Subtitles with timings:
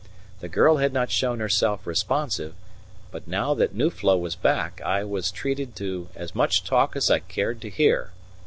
[0.39, 2.55] The girl had not shown herself responsive,
[3.11, 7.19] but now that Nuflo was back I was treated to as much talk as I
[7.19, 8.09] cared to hear.